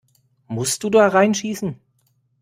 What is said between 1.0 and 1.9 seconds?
rein schießen?